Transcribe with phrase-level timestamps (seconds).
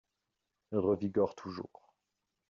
[0.71, 1.93] Revigore toujours